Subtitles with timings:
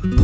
[0.00, 0.16] Boa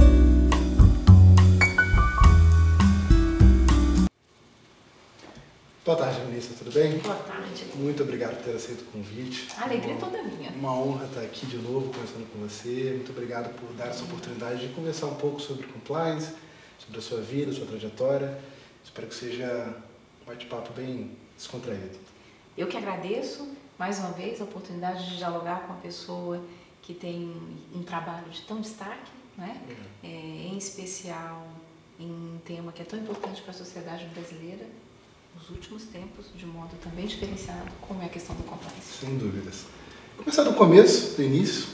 [5.99, 6.97] tarde, ministra, tudo bem?
[6.99, 7.67] Boa tarde.
[7.75, 9.49] Muito obrigado por ter aceito o convite.
[9.59, 10.51] A alegria é toda minha.
[10.53, 12.95] Uma honra estar aqui de novo conversando com você.
[12.97, 16.33] Muito obrigado por dar essa oportunidade de conversar um pouco sobre compliance,
[16.79, 18.39] sobre a sua vida, sua trajetória.
[18.83, 19.77] Espero que seja
[20.23, 21.99] um bate-papo bem descontraído.
[22.57, 23.47] Eu que agradeço
[23.79, 26.43] mais uma vez a oportunidade de dialogar com uma pessoa
[26.81, 27.37] que tem
[27.75, 29.61] um trabalho de tão destaque, né?
[30.03, 31.47] É, em especial
[31.99, 34.67] em um tema que é tão importante para a sociedade brasileira
[35.35, 39.01] nos últimos tempos, de modo também diferenciado, como é a questão do compliance.
[39.01, 39.65] Sem dúvidas.
[40.17, 41.67] Começar do começo, do início,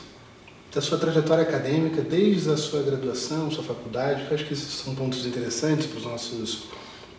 [0.73, 4.95] da sua trajetória acadêmica, desde a sua graduação, sua faculdade, que acho que esses são
[4.95, 6.65] pontos interessantes para os nossos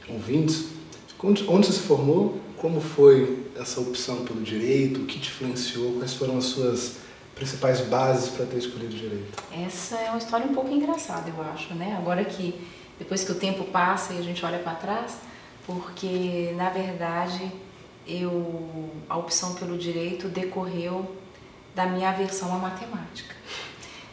[0.09, 0.65] ouvintes.
[1.23, 2.41] Onde, onde você se formou?
[2.57, 5.01] Como foi essa opção pelo direito?
[5.01, 5.93] O que te influenciou?
[5.93, 6.97] Quais foram as suas
[7.35, 9.43] principais bases para ter escolhido direito?
[9.51, 11.95] Essa é uma história um pouco engraçada, eu acho, né?
[11.97, 15.17] Agora que depois que o tempo passa e a gente olha para trás,
[15.65, 17.51] porque na verdade
[18.07, 21.15] eu a opção pelo direito decorreu
[21.73, 23.35] da minha aversão à matemática.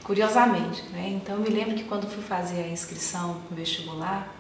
[0.03, 1.09] Curiosamente, né?
[1.09, 4.35] Então eu me lembro que quando fui fazer a inscrição no vestibular,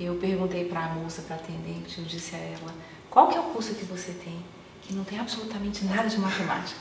[0.00, 2.74] eu perguntei para a moça, para a atendente, eu disse a ela:
[3.10, 4.42] "Qual que é o curso que você tem
[4.82, 6.80] que não tem absolutamente nada de matemática?"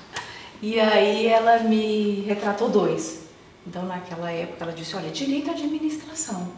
[0.64, 3.24] E aí ela me retratou dois.
[3.68, 6.54] Então naquela época ela disse: "Olha, direito e administração".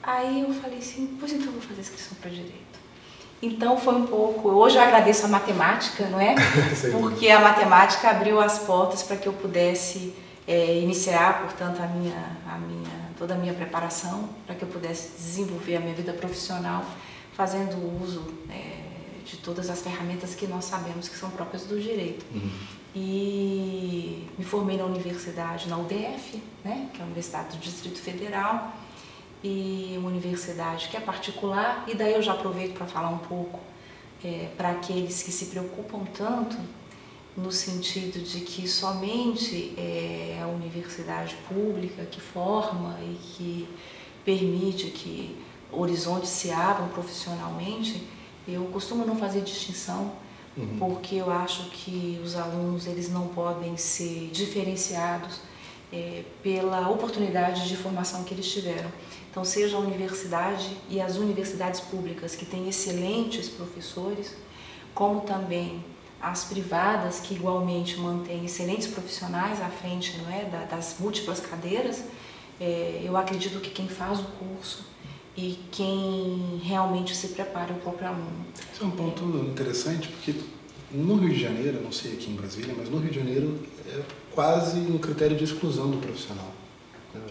[0.00, 2.80] Aí eu falei assim, pois então eu vou fazer inscrição para direito.
[3.40, 4.48] Então foi um pouco.
[4.50, 6.34] Hoje eu agradeço a matemática, não é?
[6.92, 10.14] Porque a matemática abriu as portas para que eu pudesse
[10.46, 15.16] é, iniciar, portanto, a minha, a minha, toda a minha preparação, para que eu pudesse
[15.16, 16.84] desenvolver a minha vida profissional
[17.32, 22.24] fazendo uso é, de todas as ferramentas que nós sabemos que são próprias do direito.
[22.32, 22.50] Uhum.
[22.94, 28.72] E me formei na universidade, na UDF, né, que é a Universidade do Distrito Federal
[29.42, 33.58] e uma universidade que é particular, e daí eu já aproveito para falar um pouco
[34.22, 36.56] é, para aqueles que se preocupam tanto
[37.36, 43.68] no sentido de que somente é a universidade pública que forma e que
[44.24, 45.36] permite que
[45.72, 48.06] horizontes se abram profissionalmente,
[48.46, 50.12] eu costumo não fazer distinção
[50.56, 50.76] uhum.
[50.78, 55.40] porque eu acho que os alunos eles não podem ser diferenciados
[55.92, 58.90] é, pela oportunidade de formação que eles tiveram.
[59.30, 64.34] Então, seja a universidade e as universidades públicas que têm excelentes professores,
[64.94, 65.84] como também
[66.20, 72.04] as privadas que igualmente mantêm excelentes profissionais à frente não é, das múltiplas cadeiras,
[72.60, 74.84] é, eu acredito que quem faz o curso
[75.36, 78.46] e quem realmente se prepara é o próprio aluno.
[78.72, 80.34] Esse é um ponto interessante porque
[80.90, 84.02] no Rio de Janeiro, não sei aqui em Brasília, mas no Rio de Janeiro é
[84.30, 86.52] quase um critério de exclusão do profissional.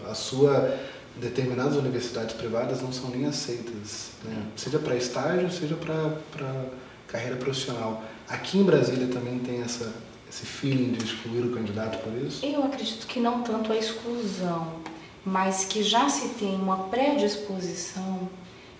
[0.08, 0.78] A sua
[1.16, 4.46] determinadas universidades privadas não são nem aceitas, né?
[4.56, 6.64] seja para estágio, seja para
[7.06, 8.02] carreira profissional.
[8.28, 9.92] Aqui em Brasília também tem essa,
[10.28, 12.44] esse feeling de excluir o candidato por isso?
[12.44, 14.80] Eu acredito que não tanto a exclusão,
[15.24, 18.28] mas que já se tem uma predisposição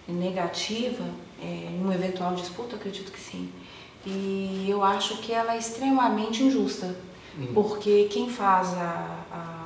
[0.08, 1.04] negativa
[1.40, 3.50] é, uma eventual disputa, acredito que sim.
[4.04, 6.96] E eu acho que ela é extremamente injusta,
[7.36, 7.52] uhum.
[7.54, 9.62] porque quem faz a, a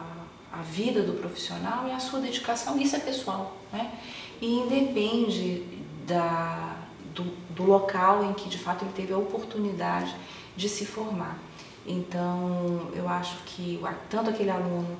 [0.58, 3.92] a vida do profissional e a sua dedicação, isso é pessoal, né?
[4.40, 5.64] E independe
[6.06, 6.76] da,
[7.14, 10.14] do, do local em que de fato ele teve a oportunidade
[10.56, 11.38] de se formar.
[11.86, 13.78] Então, eu acho que
[14.08, 14.96] tanto aquele aluno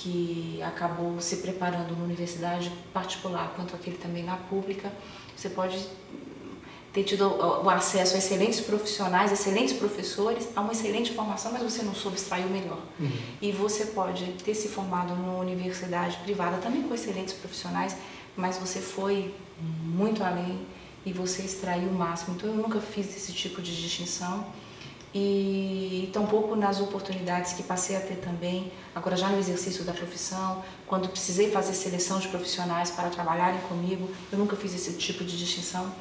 [0.00, 4.92] que acabou se preparando na universidade particular, quanto aquele também na pública,
[5.36, 5.84] você pode
[6.92, 11.82] ter tido o acesso a excelentes profissionais, excelentes professores, a uma excelente formação, mas você
[11.82, 12.78] não soube extrair o melhor.
[12.98, 13.10] Uhum.
[13.42, 17.96] E você pode ter se formado numa universidade privada também com excelentes profissionais,
[18.36, 19.34] mas você foi
[19.82, 20.60] muito além
[21.04, 22.36] e você extraiu o máximo.
[22.36, 24.46] Então eu nunca fiz esse tipo de distinção
[25.18, 30.62] e tampouco nas oportunidades que passei a ter também, agora já no exercício da profissão,
[30.86, 35.36] quando precisei fazer seleção de profissionais para trabalharem comigo, eu nunca fiz esse tipo de
[35.36, 35.92] distinção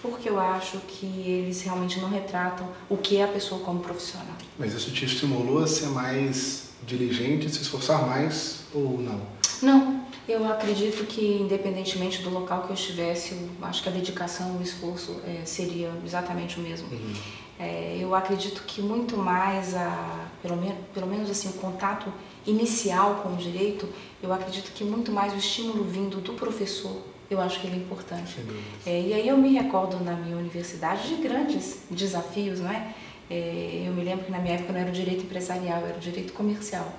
[0.00, 4.34] porque eu acho que eles realmente não retratam o que é a pessoa como profissional.
[4.58, 9.20] Mas isso te estimulou a ser mais diligente, se esforçar mais ou não?
[9.62, 14.56] Não, eu acredito que independentemente do local que eu estivesse, eu acho que a dedicação,
[14.56, 16.88] o esforço é, seria exatamente o mesmo.
[16.88, 17.14] Uhum.
[17.62, 22.12] É, eu acredito que muito mais a, pelo, menos, pelo menos assim, o contato
[22.44, 23.88] inicial com o direito,
[24.20, 27.00] eu acredito que muito mais o estímulo vindo do professor
[27.30, 28.36] eu acho que ele é importante.
[28.84, 32.94] É, e aí eu me recordo na minha universidade de grandes desafios, não é?
[33.30, 33.84] é?
[33.86, 36.34] Eu me lembro que na minha época não era o direito empresarial, era o direito
[36.34, 36.92] comercial.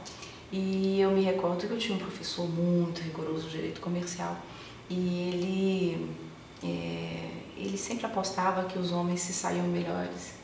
[0.51, 4.36] E eu me recordo que eu tinha um professor muito rigoroso de direito comercial
[4.89, 6.10] e ele,
[6.63, 10.43] é, ele sempre apostava que os homens se saíam melhores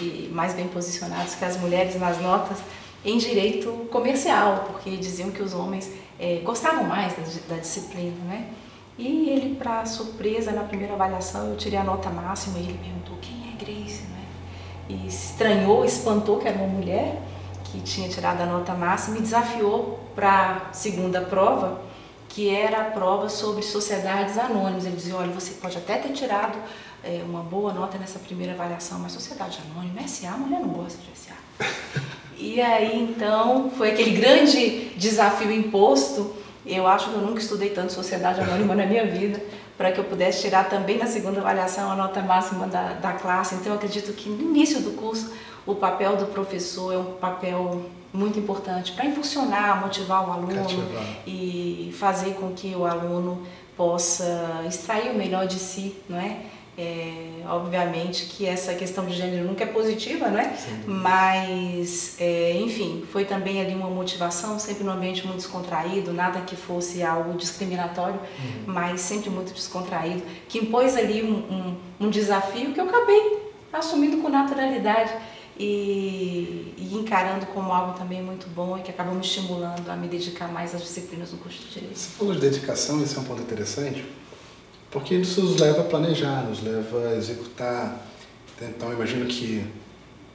[0.00, 2.58] e mais bem posicionados que as mulheres nas notas
[3.04, 8.48] em direito comercial, porque diziam que os homens é, gostavam mais da, da, disciplina, né?
[8.98, 13.16] E ele, para surpresa, na primeira avaliação, eu tirei a nota máxima e ele perguntou
[13.22, 14.24] quem é Grace, né?
[14.88, 17.22] E estranhou, espantou que era uma mulher
[17.64, 21.80] que tinha tirado a nota máxima e desafiou para a segunda prova,
[22.28, 24.84] que era a prova sobre sociedades anônimas.
[24.84, 26.58] Ele dizia, olha, você pode até ter tirado
[27.08, 30.98] é, uma boa nota nessa primeira avaliação, mas sociedade anônima, SA, a mulher não gosta
[30.98, 31.34] de SA.
[32.40, 36.36] E aí, então, foi aquele grande desafio imposto.
[36.64, 39.42] Eu acho que eu nunca estudei tanto sociedade anônima na minha vida,
[39.76, 43.56] para que eu pudesse tirar também na segunda avaliação a nota máxima da, da classe.
[43.56, 45.32] Então, eu acredito que no início do curso,
[45.66, 47.82] o papel do professor é um papel
[48.12, 51.02] muito importante para impulsionar, motivar o aluno Cativar.
[51.26, 53.42] e fazer com que o aluno
[53.76, 56.38] possa extrair o melhor de si, não é?
[56.80, 60.56] É, obviamente que essa questão de gênero nunca é positiva, né?
[60.86, 66.54] Mas, é, enfim, foi também ali uma motivação, sempre num ambiente muito descontraído, nada que
[66.54, 68.62] fosse algo discriminatório, uhum.
[68.66, 73.40] mas sempre muito descontraído, que impôs ali um, um, um, desafio que eu acabei
[73.72, 75.12] assumindo com naturalidade
[75.58, 80.06] e, e, encarando como algo também muito bom e que acabou me estimulando a me
[80.06, 81.98] dedicar mais às disciplinas do curso de Direito.
[81.98, 84.04] Você falou de dedicação, esse é um ponto interessante
[84.90, 88.06] porque isso nos leva a planejar, nos leva a executar.
[88.60, 89.64] Então, imagino que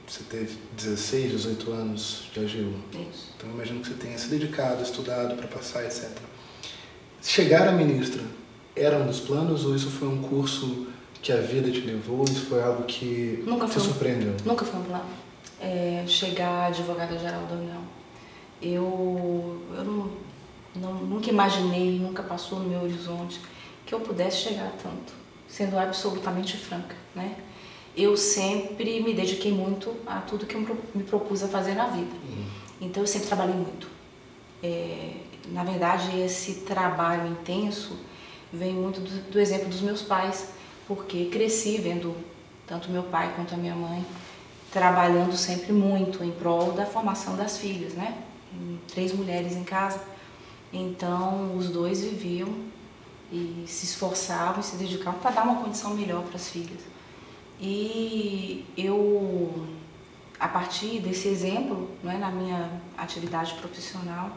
[0.06, 2.74] você teve 16, 18 anos de AGU.
[2.92, 3.32] Isso.
[3.36, 6.10] Então, imagino que você tenha se dedicado, estudado para passar, etc.
[7.22, 8.22] Chegar a ministra
[8.76, 10.86] era um dos planos ou isso foi um curso
[11.22, 12.24] que a vida te levou?
[12.24, 14.34] Isso foi algo que nunca te surpreendeu?
[14.44, 15.06] Nunca foi um plano.
[15.60, 17.82] É, chegar advogada-geral da União.
[18.60, 20.10] Eu, eu não,
[20.76, 23.40] não, nunca imaginei, nunca passou no meu horizonte
[23.94, 25.12] eu pudesse chegar a tanto,
[25.48, 27.36] sendo absolutamente franca, né?
[27.96, 32.10] Eu sempre me dediquei muito a tudo que eu me propus a fazer na vida.
[32.24, 32.44] Uhum.
[32.80, 33.88] Então eu sempre trabalhei muito.
[34.62, 35.12] É,
[35.48, 37.96] na verdade, esse trabalho intenso
[38.52, 40.48] vem muito do, do, exemplo dos meus pais,
[40.88, 42.16] porque cresci vendo
[42.66, 44.04] tanto meu pai quanto a minha mãe
[44.72, 48.18] trabalhando sempre muito em prol da formação das filhas, né?
[48.88, 50.00] Três mulheres em casa.
[50.72, 52.48] Então, os dois viviam
[53.34, 56.80] e se esforçavam e se dedicavam para dar uma condição melhor para as filhas.
[57.60, 59.66] E eu,
[60.38, 64.30] a partir desse exemplo, né, na minha atividade profissional,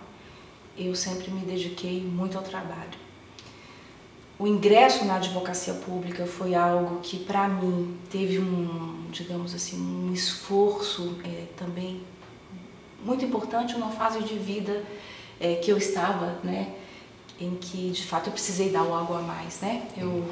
[0.76, 3.08] eu sempre me dediquei muito ao trabalho.
[4.40, 10.14] O ingresso na advocacia pública foi algo que, para mim, teve um, digamos assim, um
[10.14, 12.04] esforço é, também
[13.04, 14.84] muito importante, uma fase de vida
[15.40, 16.74] é, que eu estava, né,
[17.40, 19.84] em que de fato eu precisei dar algo a mais, né?
[19.96, 20.30] Eu uhum.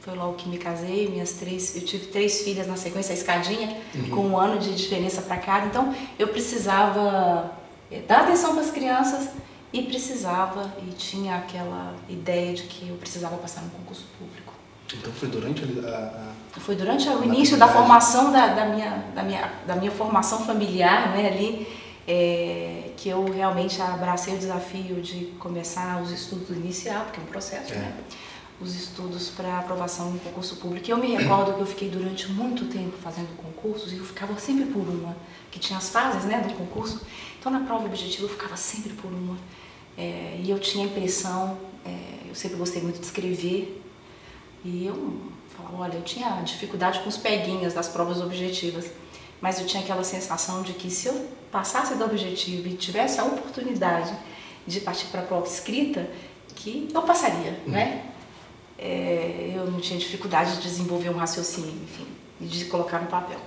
[0.00, 3.76] foi logo que me casei, minhas três, eu tive três filhas na sequência, a escadinha,
[3.94, 4.10] uhum.
[4.10, 7.52] com um ano de diferença para cá, então eu precisava
[7.90, 9.30] eh, dar atenção para as crianças
[9.72, 14.52] e precisava e tinha aquela ideia de que eu precisava passar no concurso público.
[14.94, 19.22] Então foi durante a, a foi durante o início da formação da, da, minha da
[19.22, 21.28] minha da minha formação familiar, né?
[21.28, 21.66] Ali
[22.06, 27.26] é, que eu realmente abracei o desafio de começar os estudos inicial, porque é um
[27.26, 27.76] processo, é.
[27.76, 27.94] né?
[28.58, 30.88] Os estudos para aprovação no concurso público.
[30.88, 34.38] E eu me recordo que eu fiquei durante muito tempo fazendo concursos e eu ficava
[34.38, 35.14] sempre por uma,
[35.50, 37.02] que tinha as fases, né, do concurso.
[37.38, 39.36] Então na prova objetiva eu ficava sempre por uma.
[39.98, 43.82] É, e eu tinha a impressão, é, eu sempre gostei muito de escrever,
[44.64, 45.20] e eu
[45.54, 48.90] falava, olha, eu tinha dificuldade com os peguinhas das provas objetivas
[49.40, 53.24] mas eu tinha aquela sensação de que se eu passasse do objetivo e tivesse a
[53.24, 54.16] oportunidade
[54.66, 56.10] de partir para a prova escrita,
[56.54, 57.72] que eu passaria, uhum.
[57.72, 58.04] né?
[58.78, 62.06] É, eu não tinha dificuldade de desenvolver um raciocínio, enfim,
[62.40, 63.40] de colocar no papel.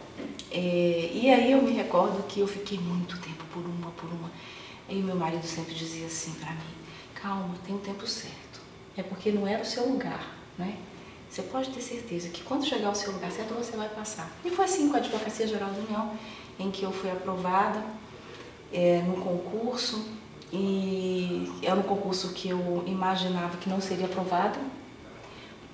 [0.51, 4.31] É, e aí eu me recordo que eu fiquei muito tempo por uma, por uma.
[4.87, 6.73] E meu marido sempre dizia assim para mim:
[7.13, 8.59] calma, tem o tempo certo.
[8.97, 10.77] É porque não era o seu lugar, né?
[11.29, 14.31] Você pode ter certeza que quando chegar ao seu lugar certo, você vai passar.
[14.43, 16.11] E foi assim com a Advocacia Geral da União,
[16.57, 17.83] em que eu fui aprovada
[18.73, 20.05] é, no concurso,
[20.51, 24.59] e era um concurso que eu imaginava que não seria aprovada.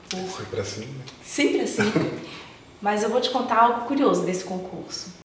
[0.09, 0.19] Por...
[0.19, 1.05] Sempre assim, né?
[1.23, 1.83] Sempre assim.
[2.81, 5.24] Mas eu vou te contar algo curioso desse concurso.